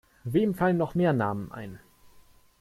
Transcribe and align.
Wem 0.23 0.55
fallen 0.55 0.77
noch 0.77 0.95
mehr 0.95 1.13
Namen 1.13 1.51
ein? 1.51 1.79